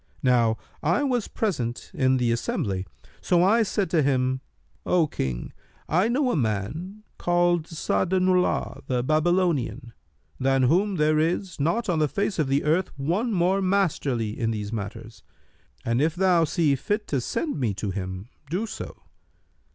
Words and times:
Now 0.23 0.57
I 0.81 1.03
was 1.03 1.27
present 1.27 1.91
in 1.93 2.17
the 2.17 2.31
assembly; 2.31 2.87
so 3.21 3.43
I 3.43 3.61
said 3.61 3.87
to 3.91 4.01
him, 4.01 4.41
'O 4.83 5.05
King, 5.05 5.53
I 5.87 6.07
know 6.07 6.31
a 6.31 6.35
man 6.35 7.03
called 7.19 7.67
Sa'adu'llбh 7.67 8.87
the 8.87 9.03
Babylonian, 9.03 9.93
than 10.39 10.63
whom 10.63 10.95
there 10.95 11.19
is 11.19 11.59
not 11.59 11.87
on 11.87 11.99
the 11.99 12.07
face 12.07 12.39
of 12.39 12.47
the 12.47 12.63
earth 12.63 12.89
one 12.97 13.31
more 13.31 13.61
masterly 13.61 14.39
in 14.39 14.49
these 14.49 14.73
matters, 14.73 15.21
and 15.85 16.01
if 16.01 16.15
thou 16.15 16.45
see 16.45 16.75
fit 16.75 17.05
to 17.09 17.21
send 17.21 17.59
me 17.59 17.75
to 17.75 17.91
him, 17.91 18.27
do 18.49 18.65
so.' 18.65 19.03